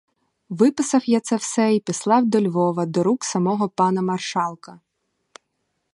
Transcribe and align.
Виписав 0.49 1.09
я 1.09 1.19
це 1.19 1.35
все 1.35 1.75
й 1.75 1.79
післав 1.79 2.25
до 2.25 2.41
Львова 2.41 2.85
до 2.85 3.03
рук 3.03 3.23
самого 3.23 3.69
пана 3.69 4.01
маршалка. 4.01 4.79